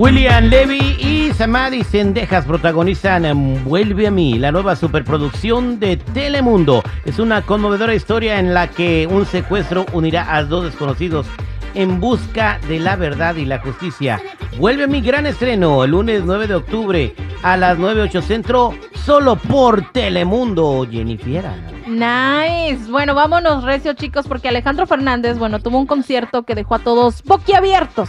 William 0.00 0.46
Levy 0.46 0.96
y 0.98 1.30
Samadhi 1.34 1.84
Sendejas 1.84 2.46
protagonizan 2.46 3.62
Vuelve 3.66 4.06
a 4.06 4.10
mí, 4.10 4.38
la 4.38 4.50
nueva 4.50 4.74
superproducción 4.74 5.78
de 5.78 5.98
Telemundo. 5.98 6.82
Es 7.04 7.18
una 7.18 7.42
conmovedora 7.42 7.94
historia 7.94 8.38
en 8.38 8.54
la 8.54 8.70
que 8.70 9.06
un 9.06 9.26
secuestro 9.26 9.84
unirá 9.92 10.34
a 10.34 10.42
dos 10.42 10.64
desconocidos 10.64 11.26
en 11.74 12.00
busca 12.00 12.58
de 12.66 12.80
la 12.80 12.96
verdad 12.96 13.36
y 13.36 13.44
la 13.44 13.58
justicia. 13.58 14.22
Vuelve 14.56 14.84
a 14.84 14.86
mi 14.86 15.02
gran 15.02 15.26
estreno 15.26 15.84
el 15.84 15.90
lunes 15.90 16.22
9 16.24 16.46
de 16.46 16.54
octubre 16.54 17.14
a 17.42 17.58
las 17.58 17.76
9.8 17.76 18.22
centro, 18.22 18.72
solo 19.04 19.36
por 19.36 19.92
Telemundo, 19.92 20.88
Jennifiera. 20.90 21.54
Nice. 21.90 22.88
Bueno, 22.88 23.16
vámonos 23.16 23.64
recio, 23.64 23.94
chicos, 23.94 24.28
porque 24.28 24.48
Alejandro 24.48 24.86
Fernández, 24.86 25.38
bueno, 25.38 25.58
tuvo 25.58 25.78
un 25.78 25.86
concierto 25.86 26.44
que 26.44 26.54
dejó 26.54 26.76
a 26.76 26.78
todos 26.78 27.24
boquiabiertos. 27.24 28.08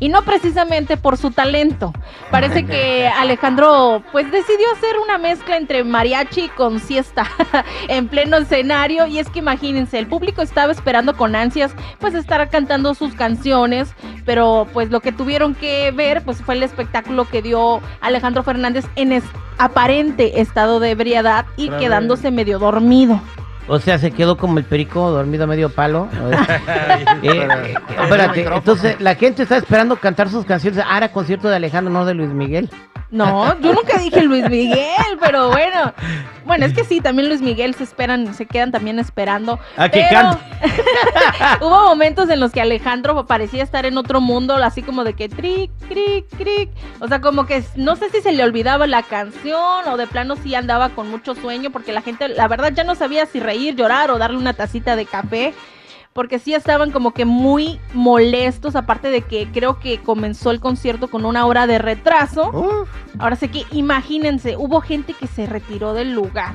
Y 0.00 0.08
no 0.08 0.22
precisamente 0.22 0.96
por 0.96 1.16
su 1.16 1.30
talento. 1.30 1.92
Parece 2.30 2.64
que 2.64 3.06
Alejandro, 3.06 4.02
pues, 4.10 4.30
decidió 4.32 4.66
hacer 4.72 4.96
una 5.04 5.18
mezcla 5.18 5.56
entre 5.56 5.84
mariachi 5.84 6.48
con 6.48 6.80
siesta 6.80 7.24
en 7.88 8.08
pleno 8.08 8.38
escenario. 8.38 9.06
Y 9.06 9.18
es 9.20 9.28
que 9.28 9.38
imagínense, 9.38 9.98
el 9.98 10.08
público 10.08 10.42
estaba 10.42 10.72
esperando 10.72 11.16
con 11.16 11.36
ansias, 11.36 11.72
pues, 12.00 12.14
estar 12.14 12.48
cantando 12.50 12.94
sus 12.94 13.14
canciones. 13.14 13.94
Pero, 14.24 14.66
pues, 14.72 14.90
lo 14.90 15.00
que 15.00 15.12
tuvieron 15.12 15.54
que 15.54 15.92
ver, 15.92 16.22
pues, 16.24 16.42
fue 16.42 16.56
el 16.56 16.64
espectáculo 16.64 17.28
que 17.28 17.42
dio 17.42 17.80
Alejandro 18.00 18.42
Fernández 18.42 18.86
en 18.96 19.12
es 19.12 19.24
aparente 19.60 20.40
estado 20.40 20.80
de 20.80 20.90
ebriedad 20.90 21.46
y 21.56 21.68
quedándose 21.70 22.30
medio 22.30 22.58
dormido. 22.58 23.20
O 23.68 23.78
sea, 23.78 23.98
se 23.98 24.10
quedó 24.10 24.36
como 24.36 24.58
el 24.58 24.64
perico 24.64 25.10
dormido 25.10 25.44
a 25.44 25.46
medio 25.46 25.68
palo. 25.70 26.08
Eh, 27.22 27.46
eh, 27.46 27.74
espérate, 28.02 28.44
entonces 28.44 29.00
la 29.00 29.14
gente 29.14 29.42
está 29.42 29.56
esperando 29.58 29.96
cantar 29.96 30.28
sus 30.28 30.44
canciones. 30.44 30.82
Ah, 30.86 30.96
era 30.96 31.12
concierto 31.12 31.48
de 31.48 31.56
Alejandro, 31.56 31.92
no 31.92 32.04
de 32.04 32.14
Luis 32.14 32.30
Miguel. 32.30 32.70
No, 33.10 33.58
yo 33.60 33.72
nunca 33.72 33.98
dije 33.98 34.22
Luis 34.22 34.48
Miguel, 34.48 35.18
pero 35.20 35.48
bueno. 35.48 35.92
Bueno, 36.44 36.66
es 36.66 36.72
que 36.72 36.84
sí, 36.84 37.00
también 37.00 37.28
Luis 37.28 37.42
Miguel 37.42 37.74
se 37.74 37.84
esperan, 37.84 38.34
se 38.34 38.46
quedan 38.46 38.70
también 38.70 38.98
esperando. 38.98 39.58
A 39.76 39.88
que 39.88 40.06
pero 40.08 40.30
cante. 40.30 40.44
Hubo 41.64 41.88
momentos 41.88 42.30
en 42.30 42.40
los 42.40 42.52
que 42.52 42.60
Alejandro 42.60 43.26
parecía 43.26 43.62
estar 43.62 43.84
en 43.84 43.98
otro 43.98 44.20
mundo, 44.20 44.54
así 44.56 44.82
como 44.82 45.04
de 45.04 45.14
que 45.14 45.28
tric, 45.28 45.70
cric, 45.88 46.26
cric. 46.36 46.70
O 47.00 47.08
sea, 47.08 47.20
como 47.20 47.46
que 47.46 47.64
no 47.76 47.96
sé 47.96 48.10
si 48.10 48.20
se 48.20 48.32
le 48.32 48.44
olvidaba 48.44 48.86
la 48.86 49.02
canción 49.02 49.88
o 49.88 49.96
de 49.96 50.06
plano 50.06 50.36
sí 50.36 50.54
andaba 50.54 50.90
con 50.90 51.10
mucho 51.10 51.34
sueño, 51.34 51.70
porque 51.70 51.92
la 51.92 52.02
gente, 52.02 52.28
la 52.28 52.46
verdad, 52.46 52.72
ya 52.72 52.84
no 52.84 52.94
sabía 52.94 53.26
si 53.26 53.40
reír, 53.40 53.74
llorar 53.74 54.10
o 54.10 54.18
darle 54.18 54.38
una 54.38 54.54
tacita 54.54 54.94
de 54.94 55.06
café 55.06 55.54
porque 56.12 56.38
sí 56.38 56.54
estaban 56.54 56.90
como 56.90 57.12
que 57.12 57.24
muy 57.24 57.80
molestos, 57.94 58.74
aparte 58.74 59.08
de 59.08 59.22
que 59.22 59.48
creo 59.52 59.78
que 59.78 60.00
comenzó 60.00 60.50
el 60.50 60.60
concierto 60.60 61.08
con 61.08 61.24
una 61.24 61.46
hora 61.46 61.66
de 61.66 61.78
retraso. 61.78 62.86
Ahora 63.18 63.36
sé 63.36 63.48
que 63.48 63.64
imagínense, 63.72 64.56
hubo 64.56 64.80
gente 64.80 65.14
que 65.14 65.26
se 65.26 65.46
retiró 65.46 65.94
del 65.94 66.12
lugar. 66.12 66.54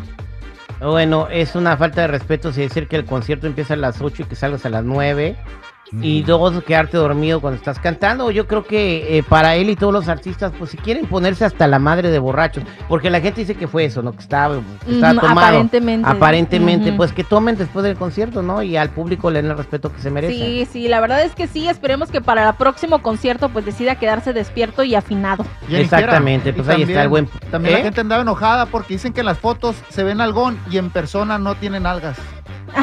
Bueno, 0.79 1.27
es 1.29 1.55
una 1.55 1.77
falta 1.77 2.01
de 2.01 2.07
respeto 2.07 2.51
si 2.51 2.61
decir 2.61 2.87
que 2.87 2.97
el 2.97 3.05
concierto 3.05 3.47
empieza 3.47 3.75
a 3.75 3.77
las 3.77 4.01
8 4.01 4.23
y 4.23 4.25
que 4.25 4.35
salgas 4.35 4.65
a 4.65 4.69
las 4.69 4.83
9. 4.83 5.37
Y 6.01 6.23
dos, 6.23 6.63
quedarte 6.63 6.97
dormido 6.97 7.39
cuando 7.39 7.57
estás 7.57 7.79
cantando. 7.79 8.31
Yo 8.31 8.47
creo 8.47 8.63
que 8.65 9.17
eh, 9.17 9.23
para 9.23 9.55
él 9.55 9.69
y 9.69 9.75
todos 9.75 9.93
los 9.93 10.07
artistas, 10.07 10.51
pues 10.57 10.71
si 10.71 10.77
quieren 10.77 11.05
ponerse 11.05 11.45
hasta 11.45 11.67
la 11.67 11.77
madre 11.79 12.09
de 12.09 12.17
borrachos, 12.19 12.63
porque 12.89 13.09
la 13.09 13.21
gente 13.21 13.41
dice 13.41 13.55
que 13.55 13.67
fue 13.67 13.85
eso, 13.85 14.01
¿no? 14.01 14.11
Que 14.11 14.19
estaba, 14.21 14.55
que 14.85 14.91
estaba 14.93 15.11
Ujú, 15.13 15.21
tomado. 15.21 15.47
aparentemente. 15.47 16.09
Aparentemente, 16.09 16.91
pues 16.93 17.13
que 17.13 17.23
tomen 17.23 17.55
después 17.55 17.83
del 17.85 17.95
concierto, 17.97 18.41
¿no? 18.41 18.63
Y 18.63 18.75
al 18.77 18.89
público 18.89 19.29
le 19.29 19.41
den 19.41 19.51
el 19.51 19.57
respeto 19.57 19.91
que 19.93 20.01
se 20.01 20.09
merece. 20.09 20.33
Sí, 20.33 20.67
sí, 20.71 20.87
la 20.87 20.99
verdad 20.99 21.23
es 21.23 21.33
que 21.35 21.47
sí, 21.47 21.69
esperemos 21.69 22.09
que 22.09 22.19
para 22.19 22.49
el 22.49 22.55
próximo 22.55 23.01
concierto 23.01 23.49
pues 23.49 23.63
decida 23.65 23.95
quedarse 23.95 24.33
despierto 24.33 24.83
y 24.83 24.95
afinado. 24.95 25.45
Exactamente, 25.69 26.49
y 26.49 26.53
pues 26.53 26.67
ahí 26.67 26.81
está 26.81 27.03
el 27.03 27.09
buen- 27.09 27.29
También 27.51 27.75
¿Eh? 27.75 27.77
la 27.79 27.83
gente 27.83 28.01
andaba 28.01 28.21
enojada 28.23 28.65
porque 28.65 28.95
dicen 28.95 29.13
que 29.13 29.19
en 29.21 29.27
las 29.27 29.37
fotos 29.37 29.75
se 29.89 30.03
ven 30.03 30.19
algón 30.19 30.57
y 30.69 30.77
en 30.77 30.89
persona 30.89 31.37
no 31.37 31.55
tienen 31.55 31.85
algas. 31.85 32.17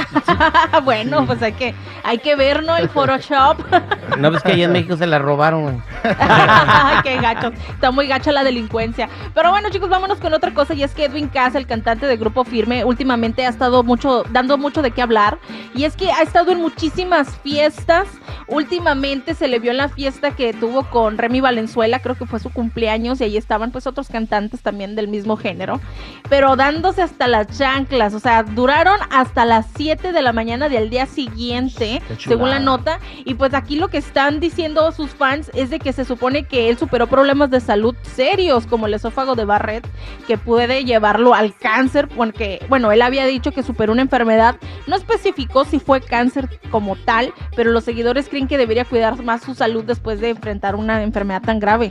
bueno, 0.85 1.27
pues 1.27 1.43
hay 1.43 1.53
que, 1.53 1.75
hay 2.03 2.19
que 2.19 2.37
ver, 2.37 2.63
¿no? 2.63 2.77
El 2.77 2.89
Photoshop. 2.89 3.59
No 4.19 4.31
ves 4.31 4.43
que 4.43 4.53
allá 4.53 4.67
en 4.67 4.73
México 4.73 4.97
se 4.97 5.07
la 5.07 5.19
robaron, 5.19 5.83
qué 7.03 7.17
gacho. 7.17 7.51
Está 7.71 7.91
muy 7.91 8.07
gacha 8.07 8.31
la 8.31 8.45
delincuencia. 8.45 9.09
Pero 9.35 9.51
bueno, 9.51 9.71
chicos, 9.71 9.89
vámonos 9.89 10.19
con 10.19 10.35
otra 10.35 10.53
cosa. 10.53 10.75
Y 10.75 10.83
es 10.83 10.93
que 10.93 11.07
Edwin 11.07 11.29
Cass, 11.29 11.55
el 11.55 11.67
cantante 11.67 12.07
de 12.07 12.19
Grupo 12.19 12.45
Firme, 12.45 12.85
últimamente 12.85 13.47
ha 13.47 13.49
estado 13.49 13.83
mucho, 13.83 14.25
dando 14.31 14.59
mucho 14.59 14.83
de 14.83 14.91
qué 14.91 15.01
hablar. 15.01 15.39
Y 15.75 15.85
es 15.85 15.97
que 15.97 16.11
ha 16.13 16.21
estado 16.23 16.53
en 16.53 16.61
muchísimas 16.61 17.39
fiestas. 17.39 18.07
Últimamente 18.49 19.35
se 19.35 19.49
le 19.49 19.59
vio 19.59 19.71
en 19.71 19.79
la 19.79 19.89
fiesta 19.89 20.33
que 20.33 20.53
tuvo 20.53 20.85
con 20.91 21.17
Remy 21.17 21.41
Valenzuela, 21.41 22.01
creo 22.01 22.17
que 22.17 22.27
fue 22.27 22.39
su 22.39 22.51
cumpleaños, 22.51 23.21
y 23.21 23.25
ahí 23.25 23.37
estaban 23.39 23.71
pues 23.71 23.87
otros 23.87 24.09
cantantes 24.09 24.61
también 24.61 24.95
del 24.95 25.09
mismo 25.09 25.37
género. 25.37 25.81
Pero 26.29 26.55
dándose 26.57 27.01
hasta 27.01 27.29
las 27.29 27.47
chanclas. 27.59 28.13
O 28.13 28.21
sea, 28.21 28.43
duraron 28.43 28.99
hasta 29.11 29.45
las 29.47 29.67
7 29.83 30.13
de 30.13 30.23
la 30.23 30.33
mañana 30.33 30.69
del 30.69 30.91
día 30.91 31.07
siguiente, 31.07 32.01
según 32.17 32.51
la 32.51 32.61
nota. 32.61 33.01
Y 33.25 33.35
pues 33.35 33.53
aquí 33.53 33.75
lo 33.75 33.89
que 33.89 33.99
están 33.99 34.39
diciendo 34.39 34.93
sus 34.93 35.11
fans 35.11 35.51
es 35.55 35.71
de 35.71 35.81
que 35.81 35.93
se 35.93 36.05
supone 36.05 36.45
que 36.45 36.69
él 36.69 36.79
superó 36.79 37.09
problemas 37.09 37.51
de 37.51 37.59
salud 37.59 37.97
serios 38.03 38.65
como 38.69 38.87
el 38.87 38.95
esófago 38.95 39.35
de 39.35 39.45
Barrett, 39.45 39.85
que 40.29 40.39
puede 40.39 40.85
llevarlo 40.85 41.35
al 41.35 41.53
cáncer, 41.57 42.07
porque, 42.07 42.65
bueno, 42.69 42.93
él 42.93 43.03
había 43.03 43.27
dicho 43.27 43.51
que 43.51 43.65
superó 43.65 43.93
una 43.93 44.03
enfermedad, 44.03 44.55
no 44.87 44.95
especificó 44.95 45.65
si 45.65 45.81
fue 45.81 46.01
cáncer 46.01 46.49
como 46.71 46.95
tal, 46.95 47.35
pero 47.57 47.73
los 47.73 47.83
seguidores 47.83 48.29
creen 48.29 48.47
que 48.47 48.59
debería 48.59 48.85
cuidar 48.85 49.21
más 49.25 49.43
su 49.43 49.57
salud 49.57 49.83
después 49.83 50.21
de 50.21 50.29
enfrentar 50.29 50.77
una 50.77 51.03
enfermedad 51.03 51.43
tan 51.43 51.59
grave. 51.59 51.91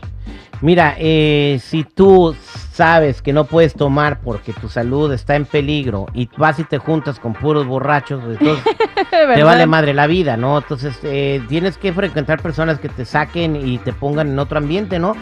Mira, 0.61 0.95
eh, 0.97 1.59
si 1.61 1.83
tú 1.83 2.35
sabes 2.71 3.21
que 3.21 3.33
no 3.33 3.43
puedes 3.45 3.73
tomar 3.73 4.19
porque 4.21 4.53
tu 4.53 4.69
salud 4.69 5.11
está 5.11 5.35
en 5.35 5.45
peligro 5.45 6.07
y 6.13 6.29
vas 6.37 6.57
y 6.59 6.63
te 6.63 6.77
juntas 6.77 7.19
con 7.19 7.33
puros 7.33 7.65
borrachos, 7.65 8.21
pues, 8.23 8.39
entonces 8.39 8.63
te 9.35 9.43
vale 9.43 9.65
madre 9.65 9.93
la 9.93 10.07
vida, 10.07 10.37
¿no? 10.37 10.57
Entonces 10.59 10.97
eh, 11.03 11.43
tienes 11.49 11.77
que 11.77 11.91
frecuentar 11.93 12.41
personas 12.41 12.79
que 12.79 12.89
te 12.89 13.05
saquen 13.05 13.55
y 13.55 13.77
te 13.79 13.93
pongan 13.93 14.29
en 14.29 14.39
otro 14.39 14.57
ambiente, 14.57 14.99
¿no? 14.99 15.15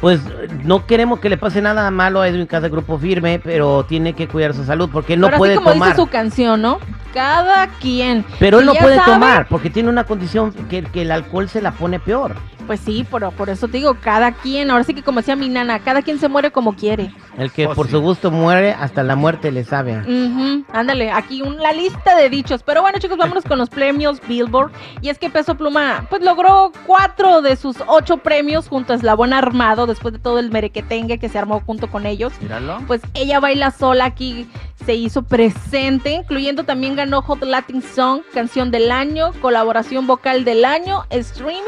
Pues 0.00 0.20
no 0.64 0.84
queremos 0.84 1.20
que 1.20 1.30
le 1.30 1.38
pase 1.38 1.62
nada 1.62 1.90
malo 1.90 2.20
a 2.20 2.28
Edwin 2.28 2.46
Casa 2.46 2.68
Grupo 2.68 2.98
Firme, 2.98 3.40
pero 3.42 3.84
tiene 3.88 4.12
que 4.12 4.28
cuidar 4.28 4.52
su 4.52 4.64
salud 4.64 4.90
porque 4.92 5.14
él 5.14 5.20
no 5.20 5.28
Pero 5.28 5.38
puede 5.38 5.52
así 5.52 5.58
como 5.58 5.72
tomar. 5.72 5.88
dice 5.88 6.02
su 6.02 6.08
canción, 6.08 6.60
¿no? 6.60 6.80
Cada 7.14 7.68
quien. 7.80 8.24
Pero 8.38 8.60
él 8.60 8.66
no 8.66 8.74
puede 8.74 8.96
sabe, 8.96 9.12
tomar 9.12 9.46
porque 9.48 9.70
tiene 9.70 9.88
una 9.88 10.04
condición 10.04 10.52
que, 10.68 10.82
que 10.82 11.02
el 11.02 11.12
alcohol 11.12 11.48
se 11.48 11.62
la 11.62 11.70
pone 11.72 11.98
peor. 11.98 12.34
Pues 12.66 12.80
sí, 12.80 13.06
pero 13.10 13.30
por 13.30 13.48
eso 13.48 13.68
te 13.68 13.78
digo, 13.78 13.96
cada 14.00 14.32
quien, 14.32 14.70
ahora 14.70 14.84
sí 14.84 14.92
que 14.94 15.02
como 15.02 15.20
decía 15.20 15.36
mi 15.36 15.48
nana, 15.48 15.78
cada 15.78 16.02
quien 16.02 16.18
se 16.18 16.28
muere 16.28 16.50
como 16.50 16.74
quiere. 16.74 17.12
El 17.38 17.52
que 17.52 17.66
Oh, 17.66 17.74
por 17.74 17.86
sí. 17.86 17.92
su 17.92 18.00
gusto 18.00 18.30
muere, 18.30 18.72
hasta 18.72 19.02
la 19.02 19.14
muerte 19.16 19.52
le 19.52 19.64
sabe. 19.64 19.98
Ujú, 20.00 20.64
Ándale, 20.72 21.10
aquí 21.12 21.42
un- 21.42 21.58
la 21.58 21.72
lista 21.72 22.16
de 22.16 22.28
dichos. 22.28 22.62
Pero 22.62 22.82
bueno, 22.82 22.98
chicos, 22.98 23.16
vámonos 23.18 23.44
con 23.44 23.58
los 23.58 23.68
premios 23.70 24.20
Billboard. 24.26 24.72
Y 25.00 25.08
es 25.10 25.18
que 25.18 25.30
Peso 25.30 25.54
Pluma, 25.56 26.06
pues 26.10 26.22
logró 26.22 26.72
cuatro 26.86 27.40
de 27.42 27.56
sus 27.56 27.76
ocho 27.86 28.16
premios 28.18 28.68
junto 28.68 28.92
a 28.92 28.96
Eslabón 28.96 29.32
Armado, 29.32 29.86
después 29.86 30.12
de 30.14 30.18
todo 30.20 30.38
el 30.38 30.50
merequetengue 30.50 31.18
que 31.18 31.28
se 31.28 31.38
armó 31.38 31.62
junto 31.64 31.88
con 31.90 32.04
ellos. 32.06 32.32
Míralo. 32.40 32.78
Pues 32.86 33.00
ella 33.14 33.38
baila 33.40 33.70
sola 33.70 34.06
aquí 34.06 34.48
se 34.84 34.94
hizo 34.94 35.22
presente, 35.22 36.10
incluyendo 36.12 36.64
también 36.64 36.96
ganó 36.96 37.22
Hot 37.22 37.42
Latin 37.42 37.82
Song, 37.82 38.22
canción 38.34 38.70
del 38.70 38.90
año, 38.92 39.32
colaboración 39.40 40.06
vocal 40.06 40.44
del 40.44 40.64
año, 40.64 41.04
streaming 41.10 41.62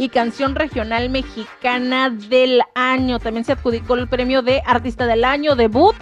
y 0.00 0.08
canción 0.08 0.54
regional 0.54 1.10
mexicana 1.10 2.08
del 2.08 2.62
año. 2.74 3.18
También 3.18 3.44
se 3.44 3.52
adjudicó 3.52 3.96
el 3.96 4.08
premio 4.08 4.40
de 4.40 4.62
artista 4.64 5.06
del 5.06 5.24
año, 5.24 5.56
debut. 5.56 5.94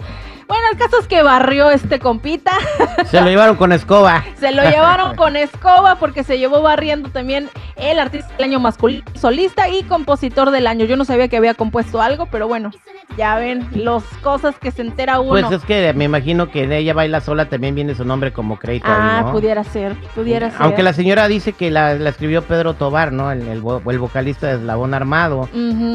Bueno, 0.49 0.63
el 0.73 0.77
caso 0.79 0.99
es 0.99 1.07
que 1.07 1.21
barrió 1.23 1.69
este 1.69 1.99
compita. 1.99 2.51
Se 3.05 3.21
lo 3.21 3.27
llevaron 3.27 3.55
con 3.55 3.71
escoba. 3.71 4.23
Se 4.39 4.51
lo 4.51 4.63
llevaron 4.63 5.15
con 5.15 5.35
escoba 5.35 5.95
porque 5.99 6.23
se 6.23 6.39
llevó 6.39 6.61
barriendo 6.61 7.09
también 7.09 7.49
el 7.75 7.99
artista 7.99 8.33
del 8.35 8.45
año 8.45 8.59
masculino, 8.59 9.03
solista 9.13 9.69
y 9.69 9.83
compositor 9.83 10.49
del 10.51 10.65
año. 10.67 10.85
Yo 10.85 10.97
no 10.97 11.05
sabía 11.05 11.27
que 11.27 11.37
había 11.37 11.53
compuesto 11.53 12.01
algo, 12.01 12.25
pero 12.25 12.47
bueno, 12.47 12.71
ya 13.17 13.35
ven 13.35 13.67
las 13.73 14.03
cosas 14.23 14.57
que 14.57 14.71
se 14.71 14.81
entera 14.81 15.19
uno. 15.19 15.29
Pues 15.29 15.51
es 15.51 15.61
que 15.65 15.93
me 15.93 16.05
imagino 16.05 16.49
que 16.49 16.67
de 16.67 16.77
ella 16.79 16.93
baila 16.93 17.21
sola 17.21 17.47
también 17.47 17.75
viene 17.75 17.93
su 17.95 18.03
nombre 18.05 18.33
como 18.33 18.57
crédito 18.57 18.87
ah, 18.89 19.19
ahí, 19.19 19.25
¿no? 19.25 19.31
pudiera 19.31 19.63
ser, 19.63 19.95
pudiera 20.15 20.49
ser. 20.49 20.61
Aunque 20.61 20.81
la 20.83 20.93
señora 20.93 21.27
dice 21.27 21.53
que 21.53 21.69
la, 21.69 21.93
la 21.93 22.09
escribió 22.09 22.41
Pedro 22.41 22.73
Tobar, 22.73 23.11
¿no? 23.11 23.31
El, 23.31 23.47
el 23.47 23.61
vo- 23.61 23.81
el 23.91 23.99
vocalista 23.99 24.47
de 24.47 24.55
Eslabón 24.55 24.93
Armado. 24.93 25.47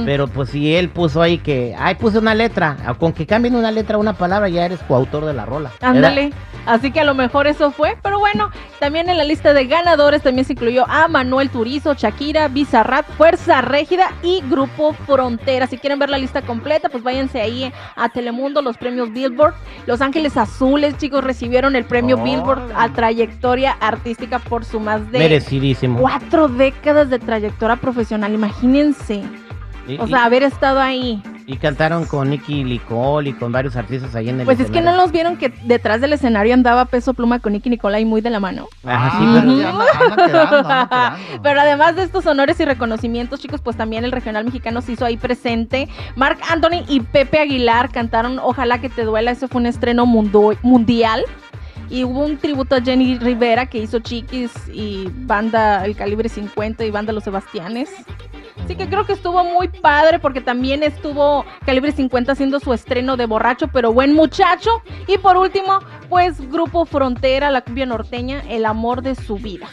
Pero 0.04 0.28
pues 0.28 0.50
si 0.50 0.74
él 0.76 0.90
puso 0.90 1.22
ahí 1.22 1.38
que, 1.38 1.74
ay, 1.78 1.96
puse 1.96 2.18
una 2.18 2.34
letra, 2.34 2.76
con 2.98 3.12
que 3.12 3.26
cambien 3.26 3.56
una 3.56 3.70
letra 3.72 3.98
una 3.98 4.12
palabra, 4.12 4.43
ya 4.48 4.64
eres 4.66 4.80
coautor 4.88 5.24
de 5.24 5.32
la 5.34 5.44
rola. 5.46 5.70
Ándale. 5.80 6.32
Así 6.66 6.90
que 6.92 7.00
a 7.00 7.04
lo 7.04 7.14
mejor 7.14 7.46
eso 7.46 7.70
fue. 7.72 7.96
Pero 8.02 8.18
bueno, 8.18 8.50
también 8.80 9.08
en 9.10 9.18
la 9.18 9.24
lista 9.24 9.52
de 9.52 9.66
ganadores 9.66 10.22
también 10.22 10.46
se 10.46 10.54
incluyó 10.54 10.86
a 10.88 11.08
Manuel 11.08 11.50
Turizo, 11.50 11.92
Shakira, 11.94 12.48
Bizarrat, 12.48 13.06
Fuerza 13.18 13.60
Régida 13.60 14.06
y 14.22 14.42
Grupo 14.48 14.94
Frontera. 15.06 15.66
Si 15.66 15.76
quieren 15.76 15.98
ver 15.98 16.08
la 16.08 16.16
lista 16.16 16.40
completa, 16.42 16.88
pues 16.88 17.02
váyanse 17.04 17.40
ahí 17.40 17.70
a 17.96 18.08
Telemundo, 18.08 18.62
los 18.62 18.78
premios 18.78 19.12
Billboard. 19.12 19.54
Los 19.86 20.00
Ángeles 20.00 20.36
Azules, 20.38 20.96
chicos, 20.96 21.22
recibieron 21.22 21.76
el 21.76 21.84
premio 21.84 22.16
Billboard 22.16 22.72
a 22.74 22.88
trayectoria 22.88 23.72
artística 23.80 24.38
por 24.38 24.64
su 24.64 24.80
más 24.80 25.10
de 25.12 25.18
Merecidísimo. 25.18 25.98
cuatro 26.00 26.48
décadas 26.48 27.10
de 27.10 27.18
trayectoria 27.18 27.76
profesional. 27.76 28.32
Imagínense. 28.32 29.22
Y, 29.86 29.98
O 29.98 30.06
y- 30.06 30.08
sea, 30.08 30.24
haber 30.24 30.42
estado 30.44 30.80
ahí. 30.80 31.22
Y 31.46 31.56
cantaron 31.58 32.06
con 32.06 32.30
Nicky 32.30 32.64
Nicole 32.64 33.30
y 33.30 33.32
con 33.34 33.52
varios 33.52 33.76
artistas 33.76 34.14
ahí 34.14 34.30
en 34.30 34.40
el 34.40 34.46
Pues 34.46 34.60
es 34.60 34.70
que 34.70 34.80
no 34.80 34.96
los 34.96 35.12
vieron 35.12 35.36
que 35.36 35.50
detrás 35.64 36.00
del 36.00 36.12
escenario 36.14 36.54
andaba 36.54 36.86
peso 36.86 37.12
pluma 37.12 37.38
con 37.38 37.52
Nicky 37.52 37.68
Nicolai 37.70 38.04
muy 38.06 38.20
de 38.22 38.30
la 38.30 38.40
mano. 38.40 38.66
Ajá, 38.84 39.18
sí, 39.18 39.26
pero- 39.34 39.56
ya 39.58 39.68
anda- 39.70 39.84
anda 40.00 40.26
quedando, 40.26 40.56
anda 40.56 40.88
quedando. 40.88 41.16
Pero 41.42 41.60
además 41.60 41.96
de 41.96 42.02
estos 42.04 42.24
honores 42.26 42.58
y 42.60 42.64
reconocimientos, 42.64 43.40
chicos, 43.40 43.60
pues 43.60 43.76
también 43.76 44.04
el 44.04 44.12
regional 44.12 44.44
mexicano 44.46 44.80
se 44.80 44.92
hizo 44.92 45.04
ahí 45.04 45.16
presente. 45.18 45.88
Mark 46.16 46.38
Anthony 46.50 46.84
y 46.88 47.00
Pepe 47.00 47.38
Aguilar 47.40 47.90
cantaron 47.90 48.38
Ojalá 48.38 48.80
que 48.80 48.88
te 48.88 49.04
duela. 49.04 49.30
Ese 49.32 49.46
fue 49.48 49.60
un 49.60 49.66
estreno 49.66 50.06
mundo- 50.06 50.54
mundial. 50.62 51.24
Y 51.90 52.04
hubo 52.04 52.24
un 52.24 52.38
tributo 52.38 52.74
a 52.76 52.80
Jenny 52.80 53.18
Rivera 53.18 53.66
que 53.66 53.76
hizo 53.78 53.98
Chiquis 53.98 54.50
y 54.72 55.10
banda 55.26 55.84
El 55.84 55.94
Calibre 55.94 56.30
50 56.30 56.82
y 56.86 56.90
banda 56.90 57.12
Los 57.12 57.24
Sebastianes. 57.24 57.90
Así 58.64 58.76
que 58.76 58.88
creo 58.88 59.04
que 59.04 59.12
estuvo 59.12 59.44
muy 59.44 59.68
padre 59.68 60.18
porque 60.18 60.40
también 60.40 60.82
estuvo 60.82 61.44
Calibre 61.66 61.92
50 61.92 62.32
haciendo 62.32 62.60
su 62.60 62.72
estreno 62.72 63.16
de 63.18 63.26
borracho, 63.26 63.68
pero 63.68 63.92
buen 63.92 64.14
muchacho. 64.14 64.70
Y 65.06 65.18
por 65.18 65.36
último, 65.36 65.80
pues 66.08 66.40
Grupo 66.50 66.86
Frontera, 66.86 67.50
la 67.50 67.60
cumbia 67.60 67.84
norteña, 67.84 68.42
el 68.48 68.64
amor 68.64 69.02
de 69.02 69.14
su 69.16 69.36
vida. 69.36 69.68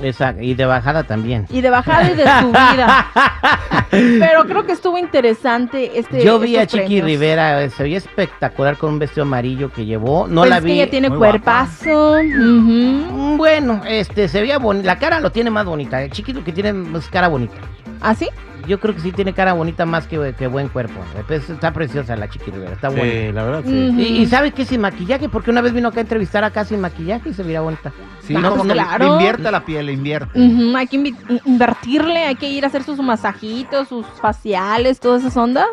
Exacto, 0.00 0.42
y 0.42 0.54
de 0.54 0.64
bajada 0.64 1.02
también. 1.02 1.46
Y 1.50 1.60
de 1.60 1.70
bajada 1.70 2.08
y 2.10 2.14
de 2.14 2.22
subida. 2.22 3.06
Pero 3.90 4.44
creo 4.46 4.64
que 4.64 4.72
estuvo 4.72 4.96
interesante 4.96 5.98
este. 5.98 6.22
Yo 6.24 6.38
vi 6.38 6.56
a 6.56 6.66
Chiqui 6.66 6.84
premios. 6.84 7.04
Rivera, 7.06 7.64
eh, 7.64 7.70
se 7.70 7.82
veía 7.82 7.98
espectacular 7.98 8.76
con 8.76 8.90
un 8.92 8.98
vestido 9.00 9.22
amarillo 9.22 9.72
que 9.72 9.86
llevó. 9.86 10.28
No 10.28 10.42
Pues 10.42 10.50
la 10.50 10.58
es 10.58 10.64
vi. 10.64 10.70
que 10.70 10.82
ella 10.82 10.90
tiene 10.90 11.08
muy 11.08 11.18
cuerpazo. 11.18 12.16
Mm, 12.22 13.36
Bueno, 13.36 13.80
este, 13.88 14.28
se 14.28 14.40
veía 14.40 14.58
bonita. 14.58 14.86
La 14.86 14.98
cara 15.00 15.18
lo 15.18 15.32
tiene 15.32 15.50
más 15.50 15.66
bonita. 15.66 16.00
El 16.00 16.10
chiquito 16.12 16.44
que 16.44 16.52
tiene 16.52 16.72
es 16.96 17.08
cara 17.08 17.26
bonita. 17.26 17.56
¿Ah, 18.00 18.14
sí? 18.14 18.28
Yo 18.66 18.80
creo 18.80 18.94
que 18.94 19.00
sí 19.00 19.12
tiene 19.12 19.32
cara 19.32 19.52
bonita 19.54 19.86
más 19.86 20.06
que, 20.06 20.34
que 20.36 20.46
buen 20.46 20.68
cuerpo. 20.68 21.00
Pues 21.26 21.48
está 21.48 21.72
preciosa 21.72 22.16
la 22.16 22.28
Chiqui 22.28 22.50
Rivera, 22.50 22.72
está 22.72 22.88
bonita. 22.88 23.06
Sí, 23.08 23.32
la 23.32 23.44
verdad, 23.44 23.62
sí. 23.64 23.88
Ujú. 23.88 23.98
Y, 24.00 24.02
y 24.22 24.26
sabe 24.26 24.50
que 24.52 24.64
sin 24.64 24.80
maquillaje, 24.80 25.28
porque 25.28 25.50
una 25.50 25.60
vez 25.60 25.72
vino 25.72 25.88
acá 25.88 25.98
a 25.98 26.02
entrevistar 26.02 26.44
acá 26.44 26.64
sin 26.64 26.80
maquillaje 26.80 27.30
y 27.30 27.34
se 27.34 27.42
veía 27.44 27.60
bonita. 27.60 27.92
Sí, 28.26 28.34
Ah, 28.36 28.40
no, 28.40 28.48
pues 28.50 28.58
como 28.60 28.68
que 28.72 28.74
le- 28.76 28.82
claro. 28.84 29.06
le 29.06 29.12
invierte 29.12 29.50
la 29.50 29.64
piel, 29.64 29.88
invierte. 29.90 30.38
Hay 30.38 30.86
que 30.86 30.98
invi- 30.98 31.40
invertirle, 31.46 32.24
hay 32.26 32.34
que 32.34 32.48
ir 32.50 32.64
a 32.64 32.68
hacer 32.68 32.82
sus 32.82 32.98
masajitos, 32.98 33.88
sus 33.88 34.04
faciales, 34.20 35.00
todas 35.00 35.22
esas 35.22 35.36
ondas. 35.36 35.68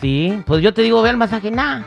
Sí, 0.00 0.42
pues 0.46 0.62
yo 0.62 0.72
te 0.74 0.82
digo, 0.82 1.00
ve 1.02 1.10
al 1.10 1.16
masaje, 1.18 1.50
nah. 1.50 1.82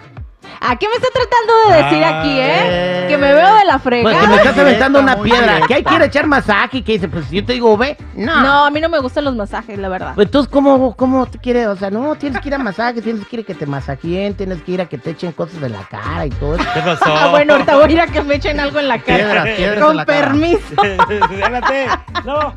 ¿A 0.62 0.78
qué 0.78 0.88
me 0.88 0.96
está 0.96 1.08
tratando 1.14 1.54
de 1.70 1.84
decir 1.84 2.04
Ah, 2.04 2.20
aquí, 2.20 2.30
eh? 2.40 2.85
Que 3.16 3.22
me 3.22 3.34
veo 3.34 3.56
de 3.56 3.66
la 3.66 3.80
Pues 3.80 3.84
que 4.04 4.04
fregada. 4.04 4.28
me 4.28 4.36
estás 4.36 4.58
aventando 4.58 5.00
una 5.00 5.22
piedra. 5.22 5.62
Que 5.68 5.74
hay 5.76 5.84
que 5.84 5.94
ir 5.94 6.02
a 6.02 6.06
echar 6.06 6.28
masaje. 6.28 6.78
Y 6.78 6.82
que 6.82 6.94
dice, 6.94 7.08
pues 7.08 7.30
yo 7.30 7.44
te 7.46 7.54
digo, 7.54 7.76
ve, 7.78 7.98
no. 8.16 8.42
No, 8.42 8.66
a 8.66 8.70
mí 8.72 8.80
no 8.82 8.90
me 8.90 9.00
gustan 9.00 9.24
los 9.26 9.36
masajes, 9.36 9.78
la 9.78 9.90
verdad. 9.90 10.14
Pues 10.16 10.28
entonces, 10.28 10.52
¿cómo, 10.52 10.96
¿cómo 10.96 11.26
te 11.26 11.38
quiere? 11.38 11.68
O 11.68 11.76
sea, 11.76 11.90
no, 11.90 12.16
tienes 12.16 12.42
que 12.42 12.48
ir 12.50 12.56
a 12.56 12.58
masaje, 12.58 13.02
tienes 13.02 13.26
que 13.28 13.36
ir 13.38 13.42
a 13.44 13.46
que 13.46 13.56
te 13.56 13.66
masajeen, 13.66 14.34
tienes 14.36 14.62
que 14.62 14.72
ir 14.74 14.82
a 14.82 14.86
que 14.88 14.98
te 14.98 15.12
echen 15.12 15.32
cosas 15.32 15.60
de 15.62 15.70
la 15.70 15.84
cara 15.84 16.26
y 16.26 16.30
todo 16.32 16.56
eso. 16.56 16.66
¿Qué 16.74 16.80
pasó? 16.82 17.06
Ah, 17.08 17.28
bueno, 17.32 17.54
ahorita 17.54 17.76
voy 17.76 17.90
a 17.90 17.92
ir 17.92 18.02
a 18.02 18.08
que 18.08 18.22
me 18.22 18.36
echen 18.36 18.60
algo 18.60 18.80
en 18.80 18.88
la 18.88 19.00
cara. 19.00 19.18
Piedras, 19.18 19.48
piedras 19.56 19.80
Con 19.80 19.92
en 19.92 19.98
la 19.98 20.06
cara. 20.06 20.20
permiso. 20.28 20.60
Espérate. 20.84 21.88
No. 22.26 22.54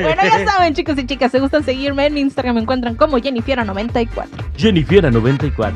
Bueno, 0.00 0.22
ya 0.22 0.44
saben, 0.46 0.74
chicos 0.74 0.96
y 0.98 1.06
chicas, 1.06 1.32
si 1.32 1.38
gustan 1.38 1.64
seguirme 1.64 2.06
en 2.06 2.14
mi 2.14 2.20
Instagram, 2.20 2.54
me 2.56 2.60
encuentran 2.62 2.94
como 2.94 3.18
Jennifiera94. 3.18 4.08
Jennifiera94. 4.56 5.72